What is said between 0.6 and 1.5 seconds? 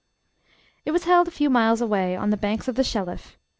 It was held a few